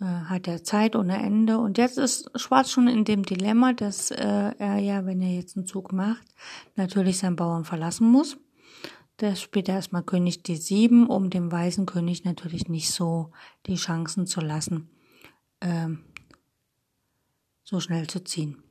äh, 0.02 0.06
hat 0.06 0.48
er 0.48 0.64
Zeit 0.64 0.96
ohne 0.96 1.18
Ende. 1.18 1.58
Und 1.58 1.78
jetzt 1.78 1.98
ist 1.98 2.30
Schwarz 2.40 2.72
schon 2.72 2.88
in 2.88 3.06
dem 3.06 3.24
Dilemma, 3.24 3.74
dass 3.74 4.12
äh, 4.12 4.52
er 4.58 4.78
ja, 4.80 5.06
wenn 5.06 5.22
er 5.22 5.34
jetzt 5.34 5.56
einen 5.56 5.66
Zug 5.66 5.94
macht, 5.94 6.26
natürlich 6.76 7.18
seinen 7.20 7.38
Bauern 7.38 7.64
verlassen 7.64 8.10
muss. 8.10 8.38
Der 9.22 9.36
spielt 9.36 9.70
erstmal 9.70 10.02
König 10.02 10.42
D7, 10.48 11.06
um 11.06 11.30
dem 11.30 11.52
weißen 11.52 11.86
König 11.86 12.26
natürlich 12.26 12.68
nicht 12.70 12.90
so 12.90 13.32
die 13.68 13.76
Chancen 13.76 14.26
zu 14.26 14.42
lassen, 14.42 14.90
ähm, 15.62 16.04
so 17.64 17.80
schnell 17.80 18.08
zu 18.08 18.24
ziehen. 18.24 18.64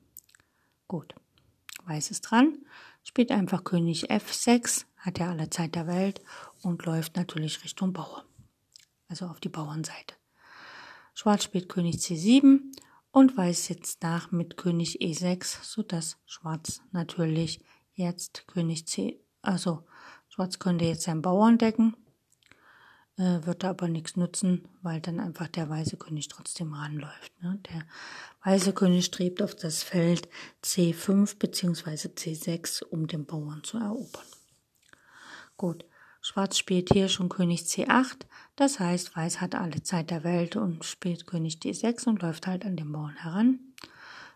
Gut, 0.88 1.14
weiß 1.84 2.10
ist 2.10 2.22
dran, 2.22 2.58
spielt 3.04 3.30
einfach 3.30 3.62
König 3.62 4.10
F6, 4.10 4.86
hat 4.96 5.20
ja 5.20 5.30
alle 5.30 5.50
Zeit 5.50 5.76
der 5.76 5.86
Welt 5.86 6.20
und 6.62 6.84
läuft 6.84 7.14
natürlich 7.14 7.62
Richtung 7.62 7.92
Bauer, 7.92 8.24
also 9.08 9.26
auf 9.26 9.38
die 9.38 9.48
Bauernseite. 9.48 10.16
Schwarz 11.14 11.44
spielt 11.44 11.68
König 11.68 11.96
C7 11.98 12.58
und 13.12 13.36
Weiß 13.36 13.66
sitzt 13.66 14.02
nach 14.02 14.32
mit 14.32 14.56
König 14.56 15.00
E6, 15.00 15.62
sodass 15.62 16.18
Schwarz 16.26 16.82
natürlich 16.90 17.60
jetzt 17.94 18.48
König 18.48 18.88
C, 18.88 19.20
also 19.42 19.84
Schwarz 20.30 20.60
könnte 20.60 20.84
jetzt 20.84 21.02
seinen 21.02 21.22
Bauern 21.22 21.58
decken, 21.58 21.96
äh, 23.18 23.44
wird 23.44 23.64
aber 23.64 23.88
nichts 23.88 24.16
nutzen, 24.16 24.68
weil 24.80 25.00
dann 25.00 25.18
einfach 25.18 25.48
der 25.48 25.68
weiße 25.68 25.96
König 25.96 26.28
trotzdem 26.28 26.72
ranläuft. 26.72 27.32
Ne? 27.42 27.60
Der 27.70 27.84
weiße 28.44 28.72
König 28.72 29.06
strebt 29.06 29.42
auf 29.42 29.56
das 29.56 29.82
Feld 29.82 30.28
C5 30.64 31.36
bzw. 31.36 32.08
C6, 32.08 32.84
um 32.84 33.08
den 33.08 33.26
Bauern 33.26 33.64
zu 33.64 33.78
erobern. 33.78 34.24
Gut, 35.56 35.84
Schwarz 36.22 36.58
spielt 36.58 36.92
hier 36.92 37.08
schon 37.08 37.28
König 37.28 37.62
C8, 37.62 38.20
das 38.54 38.78
heißt, 38.78 39.16
Weiß 39.16 39.40
hat 39.40 39.56
alle 39.56 39.82
Zeit 39.82 40.10
der 40.10 40.22
Welt 40.22 40.54
und 40.54 40.84
spielt 40.84 41.26
König 41.26 41.56
D6 41.56 42.06
und 42.06 42.22
läuft 42.22 42.46
halt 42.46 42.64
an 42.64 42.76
den 42.76 42.92
Bauern 42.92 43.16
heran. 43.16 43.58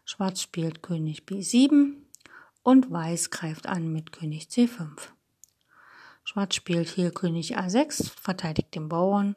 Schwarz 0.04 0.40
spielt 0.42 0.82
König 0.82 1.22
B7 1.22 1.94
und 2.62 2.90
Weiß 2.90 3.30
greift 3.30 3.66
an 3.66 3.92
mit 3.92 4.12
König 4.12 4.48
C5. 4.48 4.88
Schwarz 6.24 6.54
spielt 6.54 6.88
hier 6.88 7.10
König 7.10 7.58
A6, 7.58 8.10
verteidigt 8.18 8.74
den 8.74 8.88
Bauern 8.88 9.36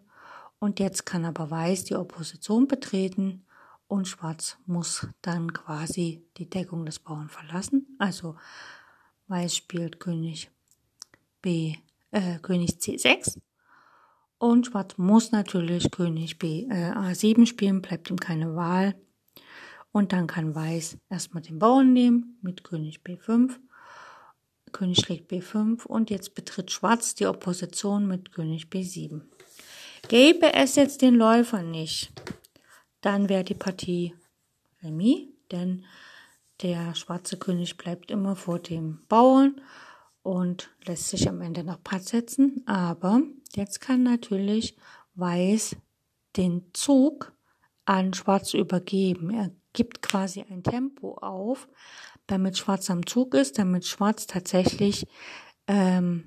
und 0.60 0.80
jetzt 0.80 1.06
kann 1.06 1.26
aber 1.26 1.52
Weiß 1.52 1.84
die 1.84 1.96
Opposition 1.96 2.68
betreten 2.68 3.46
und 3.88 4.08
Schwarz 4.08 4.58
muss 4.66 5.06
dann 5.22 5.54
quasi 5.54 6.26
die 6.38 6.50
Deckung 6.50 6.86
des 6.86 7.00
Bauern 7.00 7.30
verlassen. 7.30 7.96
Also 8.00 8.36
Weiß 9.28 9.56
spielt 9.56 10.00
König 10.00 10.50
B, 11.42 11.76
äh, 12.12 12.40
König 12.40 12.78
C6 12.80 13.38
und 14.38 14.68
Schwarz 14.68 14.98
muss 14.98 15.32
natürlich 15.34 15.92
König 15.92 16.40
B, 16.40 16.68
äh, 16.70 16.92
A7 16.94 17.46
spielen, 17.46 17.82
bleibt 17.82 18.10
ihm 18.10 18.18
keine 18.18 18.56
Wahl. 18.56 18.96
Und 19.92 20.14
dann 20.14 20.28
kann 20.28 20.56
Weiß 20.56 20.98
erstmal 21.10 21.44
den 21.44 21.60
Bauern 21.60 21.92
nehmen 21.92 22.38
mit 22.42 22.64
König 22.64 23.00
B5 23.04 23.58
König 24.78 25.00
schlägt 25.00 25.32
B5 25.32 25.86
und 25.88 26.12
jetzt 26.12 26.36
betritt 26.36 26.70
Schwarz 26.72 27.16
die 27.16 27.26
Opposition 27.26 28.08
mit 28.08 28.32
König 28.32 28.68
B7. 28.72 29.22
Gäbe 30.08 30.54
es 30.54 30.76
jetzt 30.76 31.02
den 31.02 31.16
Läufer 31.16 31.64
nicht, 31.64 32.12
dann 33.02 33.28
wäre 33.28 33.44
die 33.44 33.56
Partie 33.56 34.14
Remis, 34.84 35.30
denn 35.52 35.84
der 36.62 36.94
schwarze 36.94 37.38
König 37.38 37.78
bleibt 37.78 38.12
immer 38.12 38.36
vor 38.36 38.60
dem 38.60 39.00
Bauern 39.10 39.60
und 40.22 40.70
lässt 40.86 41.10
sich 41.10 41.28
am 41.28 41.42
Ende 41.42 41.64
noch 41.64 41.84
Patt 41.84 42.04
setzen. 42.04 42.62
Aber 42.68 43.22
jetzt 43.56 43.82
kann 43.82 44.04
natürlich 44.04 44.78
Weiß 45.16 45.76
den 46.36 46.66
Zug 46.74 47.34
an 47.86 48.14
Schwarz 48.14 48.54
übergeben. 48.54 49.32
Er 49.32 49.50
gibt 49.74 50.04
quasi 50.04 50.46
ein 50.48 50.62
Tempo 50.62 51.16
auf, 51.16 51.68
damit 52.28 52.58
Schwarz 52.58 52.90
am 52.90 53.06
Zug 53.06 53.34
ist, 53.34 53.58
damit 53.58 53.86
Schwarz 53.86 54.28
tatsächlich 54.28 55.08
ähm, 55.68 56.26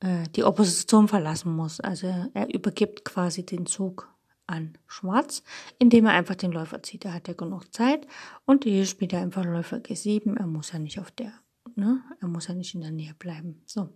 äh, 0.00 0.28
die 0.36 0.44
Opposition 0.44 1.08
verlassen 1.08 1.54
muss. 1.54 1.80
Also 1.80 2.06
er 2.34 2.54
übergibt 2.54 3.04
quasi 3.04 3.44
den 3.44 3.66
Zug 3.66 4.14
an 4.46 4.76
Schwarz, 4.86 5.42
indem 5.78 6.06
er 6.06 6.12
einfach 6.12 6.34
den 6.34 6.52
Läufer 6.52 6.82
zieht. 6.82 7.04
Er 7.04 7.14
hat 7.14 7.28
ja 7.28 7.34
genug 7.34 7.72
Zeit 7.72 8.06
und 8.44 8.64
hier 8.64 8.84
spielt 8.86 9.12
er 9.12 9.20
einfach 9.20 9.44
Läufer 9.44 9.78
G7. 9.78 10.36
Er 10.38 10.46
muss 10.46 10.72
ja 10.72 10.78
nicht 10.78 11.00
auf 11.00 11.10
der, 11.10 11.32
ne? 11.74 12.02
Er 12.20 12.28
muss 12.28 12.48
ja 12.48 12.54
nicht 12.54 12.74
in 12.74 12.82
der 12.82 12.90
Nähe 12.90 13.14
bleiben. 13.14 13.62
So. 13.64 13.88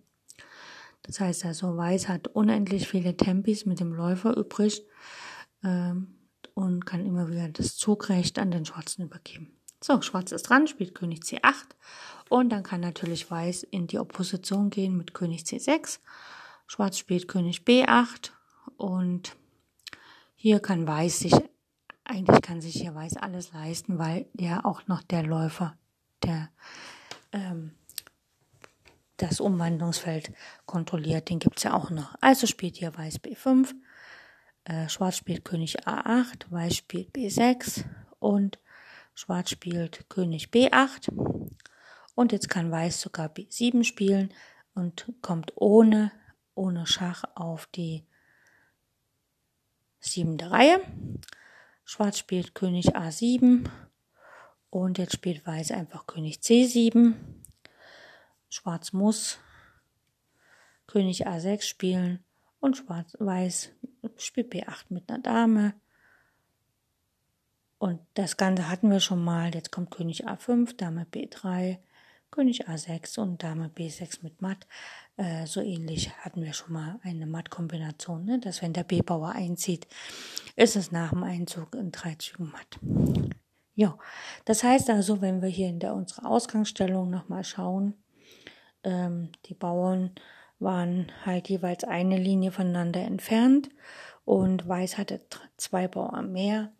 Das 1.03 1.19
heißt 1.19 1.45
also, 1.45 1.77
Weiß 1.77 2.09
hat 2.09 2.27
unendlich 2.29 2.87
viele 2.87 3.15
Tempis 3.15 3.65
mit 3.65 3.79
dem 3.79 3.93
Läufer 3.93 4.35
übrig 4.35 4.83
ähm, 5.63 6.15
und 6.55 6.85
kann 6.85 7.05
immer 7.05 7.29
wieder 7.29 7.47
das 7.49 7.77
Zugrecht 7.77 8.39
an 8.39 8.51
den 8.51 8.65
Schwarzen 8.65 9.03
übergeben. 9.03 9.58
So, 9.81 10.01
Schwarz 10.01 10.31
ist 10.31 10.43
dran, 10.43 10.67
spielt 10.67 10.93
König 10.93 11.21
C8 11.21 11.53
und 12.29 12.49
dann 12.49 12.63
kann 12.63 12.81
natürlich 12.81 13.29
Weiß 13.31 13.63
in 13.63 13.87
die 13.87 13.99
Opposition 13.99 14.69
gehen 14.69 14.97
mit 14.97 15.13
König 15.13 15.43
C6. 15.43 15.99
Schwarz 16.67 16.97
spielt 16.97 17.27
König 17.27 17.61
B8 17.61 18.31
und 18.77 19.35
hier 20.35 20.59
kann 20.59 20.85
Weiß 20.85 21.19
sich, 21.19 21.33
eigentlich 22.03 22.41
kann 22.41 22.61
sich 22.61 22.75
hier 22.75 22.93
Weiß 22.93 23.17
alles 23.17 23.53
leisten, 23.53 23.97
weil 23.97 24.27
ja 24.37 24.65
auch 24.65 24.85
noch 24.87 25.01
der 25.01 25.23
Läufer, 25.23 25.77
der 26.23 26.49
ähm, 27.31 27.71
das 29.15 29.39
Umwandlungsfeld 29.39 30.31
kontrolliert, 30.65 31.29
den 31.29 31.39
gibt's 31.39 31.63
ja 31.63 31.73
auch 31.73 31.89
noch. 31.89 32.15
Also 32.21 32.47
spielt 32.47 32.77
hier 32.77 32.97
Weiß 32.97 33.21
B5, 33.21 33.73
äh, 34.65 34.89
Schwarz 34.89 35.17
spielt 35.17 35.45
König 35.45 35.87
A8, 35.87 36.45
Weiß 36.49 36.75
spielt 36.75 37.13
B6 37.15 37.85
und 38.19 38.59
Schwarz 39.19 39.49
spielt 39.49 40.09
König 40.09 40.47
B8 40.47 41.11
und 42.15 42.31
jetzt 42.31 42.49
kann 42.49 42.71
Weiß 42.71 43.01
sogar 43.01 43.27
B7 43.27 43.83
spielen 43.83 44.33
und 44.75 45.11
kommt 45.21 45.51
ohne, 45.55 46.13
ohne 46.55 46.87
Schach 46.87 47.25
auf 47.35 47.65
die 47.65 48.05
siebente 49.99 50.51
Reihe. 50.51 50.79
Schwarz 51.83 52.17
spielt 52.17 52.55
König 52.55 52.95
A7 52.95 53.69
und 54.69 54.97
jetzt 54.97 55.15
spielt 55.15 55.45
Weiß 55.45 55.71
einfach 55.71 56.07
König 56.07 56.37
C7. 56.37 57.13
Schwarz 58.47 58.93
muss 58.93 59.37
König 60.87 61.27
A6 61.27 61.63
spielen 61.63 62.23
und 62.61 62.77
Schwarz 62.77 63.17
Weiß 63.19 63.71
spielt 64.15 64.53
B8 64.53 64.85
mit 64.87 65.09
einer 65.09 65.19
Dame. 65.19 65.73
Und 67.79 68.01
das 68.13 68.37
Ganze 68.37 68.69
hatten 68.69 68.91
wir 68.91 68.99
schon 68.99 69.23
mal. 69.23 69.55
Jetzt 69.55 69.71
kommt 69.71 69.89
König 69.89 70.27
A5, 70.27 70.75
Dame 70.75 71.07
B3, 71.11 71.77
König 72.29 72.67
A6 72.67 73.19
und 73.19 73.41
Dame 73.41 73.71
B6 73.73 74.19
mit 74.21 74.41
Matt. 74.41 74.67
Äh, 75.15 75.47
so 75.47 75.61
ähnlich 75.61 76.11
hatten 76.19 76.43
wir 76.43 76.53
schon 76.53 76.73
mal 76.73 76.99
eine 77.03 77.25
Matt-Kombination, 77.25 78.25
ne? 78.25 78.39
dass 78.39 78.61
wenn 78.61 78.73
der 78.73 78.83
B-Bauer 78.83 79.29
einzieht, 79.29 79.87
ist 80.57 80.75
es 80.75 80.91
nach 80.91 81.11
dem 81.11 81.23
Einzug 81.23 81.73
in 81.73 81.91
drei 81.91 82.15
Zügen 82.15 82.51
Matt. 82.51 82.79
Ja, 83.75 83.97
das 84.43 84.63
heißt 84.63 84.89
also, 84.89 85.21
wenn 85.21 85.41
wir 85.41 85.49
hier 85.49 85.69
in 85.69 85.79
der 85.79 85.95
unserer 85.95 86.29
Ausgangsstellung 86.29 87.09
nochmal 87.09 87.45
schauen, 87.45 87.93
ähm, 88.83 89.31
die 89.45 89.53
Bauern 89.53 90.11
waren 90.59 91.13
halt 91.25 91.47
jeweils 91.47 91.85
eine 91.85 92.17
Linie 92.17 92.51
voneinander 92.51 92.99
entfernt 93.01 93.69
und 94.25 94.67
Weiß 94.67 94.97
hatte 94.97 95.21
zwei 95.55 95.87
Bauern 95.87 96.33
mehr 96.33 96.73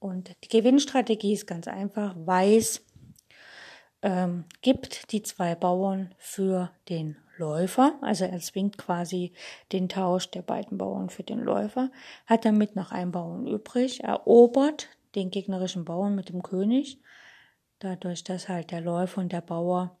und 0.00 0.34
die 0.42 0.48
Gewinnstrategie 0.48 1.34
ist 1.34 1.46
ganz 1.46 1.68
einfach. 1.68 2.16
Weiß 2.16 2.84
ähm, 4.02 4.46
gibt 4.62 5.12
die 5.12 5.22
zwei 5.22 5.54
Bauern 5.54 6.14
für 6.18 6.70
den 6.88 7.16
Läufer, 7.36 7.98
also 8.02 8.24
er 8.24 8.38
zwingt 8.40 8.76
quasi 8.76 9.32
den 9.72 9.88
Tausch 9.88 10.30
der 10.30 10.42
beiden 10.42 10.76
Bauern 10.76 11.08
für 11.08 11.22
den 11.22 11.38
Läufer, 11.38 11.90
hat 12.26 12.44
damit 12.44 12.76
noch 12.76 12.92
einen 12.92 13.12
Bauern 13.12 13.46
übrig, 13.46 14.02
erobert 14.02 14.88
den 15.14 15.30
gegnerischen 15.30 15.84
Bauern 15.84 16.14
mit 16.14 16.28
dem 16.28 16.42
König. 16.42 17.00
Dadurch, 17.78 18.24
dass 18.24 18.48
halt 18.48 18.70
der 18.70 18.82
Läufer 18.82 19.20
und 19.22 19.32
der 19.32 19.40
Bauer 19.40 19.98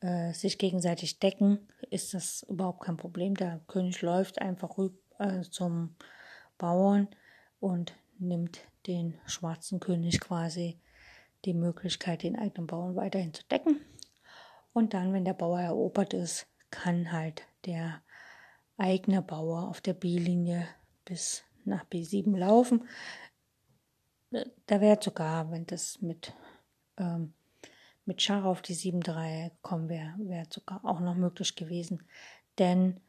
äh, 0.00 0.32
sich 0.32 0.58
gegenseitig 0.58 1.18
decken, 1.18 1.68
ist 1.90 2.12
das 2.12 2.44
überhaupt 2.48 2.82
kein 2.82 2.98
Problem. 2.98 3.34
Der 3.34 3.60
König 3.66 4.02
läuft 4.02 4.40
einfach 4.40 4.76
rüber 4.76 4.98
äh, 5.18 5.42
zum 5.42 5.96
Bauern 6.58 7.08
und 7.60 7.94
nimmt 8.18 8.60
den 8.86 9.18
schwarzen 9.26 9.80
König 9.80 10.20
quasi 10.20 10.78
die 11.44 11.54
Möglichkeit, 11.54 12.22
den 12.22 12.36
eigenen 12.36 12.66
Bauern 12.66 12.96
weiterhin 12.96 13.34
zu 13.34 13.44
decken. 13.44 13.80
Und 14.72 14.94
dann, 14.94 15.12
wenn 15.12 15.24
der 15.24 15.34
Bauer 15.34 15.60
erobert 15.60 16.14
ist, 16.14 16.46
kann 16.70 17.12
halt 17.12 17.46
der 17.66 18.02
eigene 18.76 19.22
Bauer 19.22 19.68
auf 19.68 19.80
der 19.80 19.94
B-Linie 19.94 20.68
bis 21.04 21.44
nach 21.64 21.84
B7 21.86 22.36
laufen. 22.36 22.88
Da 24.66 24.80
wäre 24.80 25.02
sogar, 25.02 25.50
wenn 25.50 25.66
das 25.66 26.00
mit, 26.00 26.32
ähm, 26.96 27.34
mit 28.04 28.22
Schach 28.22 28.44
auf 28.44 28.62
die 28.62 28.74
7-3 28.74 29.50
gekommen 29.50 29.88
wäre, 29.88 30.14
wäre 30.18 30.46
sogar 30.48 30.84
auch 30.84 31.00
noch 31.00 31.16
möglich 31.16 31.56
gewesen. 31.56 32.04
Denn 32.58 33.00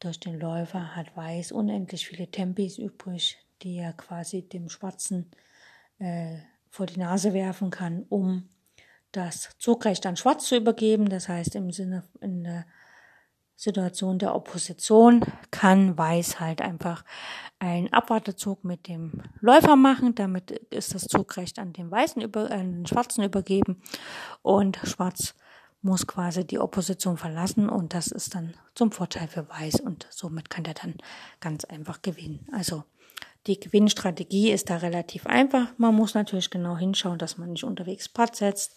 durch 0.00 0.20
den 0.20 0.38
Läufer 0.38 0.94
hat 0.94 1.16
Weiß 1.16 1.52
unendlich 1.52 2.06
viele 2.06 2.30
Tempis 2.30 2.78
übrig, 2.78 3.38
die 3.62 3.76
er 3.76 3.92
quasi 3.92 4.42
dem 4.48 4.68
Schwarzen 4.68 5.30
äh, 5.98 6.36
vor 6.68 6.86
die 6.86 6.98
Nase 6.98 7.32
werfen 7.34 7.70
kann, 7.70 8.04
um 8.08 8.48
das 9.12 9.50
Zugrecht 9.58 10.06
an 10.06 10.16
Schwarz 10.16 10.46
zu 10.46 10.56
übergeben. 10.56 11.08
Das 11.08 11.28
heißt, 11.28 11.54
im 11.56 11.72
Sinne 11.72 12.04
in 12.20 12.44
der 12.44 12.66
Situation 13.56 14.18
der 14.18 14.34
Opposition 14.34 15.22
kann 15.50 15.98
Weiß 15.98 16.40
halt 16.40 16.62
einfach 16.62 17.04
einen 17.58 17.92
Abwartezug 17.92 18.64
mit 18.64 18.88
dem 18.88 19.22
Läufer 19.40 19.76
machen. 19.76 20.14
Damit 20.14 20.50
ist 20.70 20.94
das 20.94 21.02
Zugrecht 21.02 21.58
an 21.58 21.74
den 21.74 21.90
Weißen 21.90 22.22
über, 22.22 22.50
an 22.50 22.72
den 22.72 22.86
Schwarzen 22.86 23.22
übergeben 23.22 23.82
und 24.40 24.78
Schwarz 24.84 25.34
muss 25.82 26.06
quasi 26.06 26.46
die 26.46 26.58
Opposition 26.58 27.16
verlassen 27.16 27.68
und 27.68 27.94
das 27.94 28.08
ist 28.08 28.34
dann 28.34 28.54
zum 28.74 28.92
Vorteil 28.92 29.28
für 29.28 29.48
Weiß 29.48 29.80
und 29.80 30.06
somit 30.10 30.50
kann 30.50 30.64
er 30.64 30.74
dann 30.74 30.94
ganz 31.40 31.64
einfach 31.64 32.02
gewinnen. 32.02 32.46
Also 32.52 32.84
die 33.46 33.58
Gewinnstrategie 33.58 34.50
ist 34.50 34.70
da 34.70 34.76
relativ 34.76 35.26
einfach. 35.26 35.72
Man 35.78 35.94
muss 35.94 36.14
natürlich 36.14 36.50
genau 36.50 36.76
hinschauen, 36.76 37.18
dass 37.18 37.38
man 37.38 37.52
nicht 37.52 37.64
unterwegs 37.64 38.08
Patt 38.08 38.36
setzt 38.36 38.76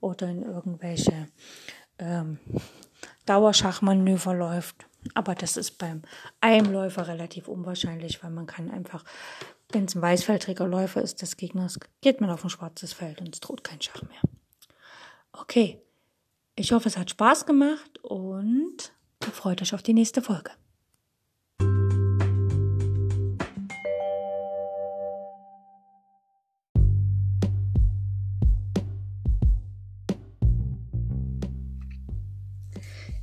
oder 0.00 0.28
in 0.28 0.42
irgendwelche 0.42 1.28
ähm, 1.98 2.38
Dauerschachmanöver 3.26 4.34
läuft. 4.34 4.86
Aber 5.14 5.34
das 5.34 5.56
ist 5.56 5.78
beim 5.78 6.02
Einläufer 6.40 7.08
relativ 7.08 7.48
unwahrscheinlich, 7.48 8.22
weil 8.22 8.30
man 8.30 8.46
kann 8.46 8.70
einfach, 8.70 9.04
wenn 9.70 9.84
es 9.84 9.94
ein 9.94 10.02
weißfeldriger 10.02 10.66
Läufer 10.66 11.00
ist 11.00 11.22
des 11.22 11.36
Gegners, 11.36 11.78
geht 12.00 12.20
man 12.20 12.30
auf 12.30 12.44
ein 12.44 12.50
schwarzes 12.50 12.92
Feld 12.92 13.20
und 13.20 13.32
es 13.32 13.40
droht 13.40 13.64
kein 13.64 13.80
Schach 13.80 14.02
mehr. 14.02 14.20
Okay, 15.32 15.80
ich 16.56 16.72
hoffe, 16.72 16.88
es 16.88 16.98
hat 16.98 17.10
Spaß 17.10 17.46
gemacht 17.46 17.98
und 18.02 18.92
freut 19.32 19.62
euch 19.62 19.72
auf 19.72 19.82
die 19.82 19.94
nächste 19.94 20.20
Folge. 20.20 20.50